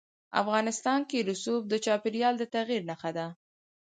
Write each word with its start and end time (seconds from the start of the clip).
افغانستان 0.41 0.99
کې 1.09 1.25
رسوب 1.29 1.61
د 1.69 1.73
چاپېریال 1.85 2.35
د 2.39 2.43
تغیر 2.55 2.81
نښه 2.89 3.11
ده. 3.17 3.27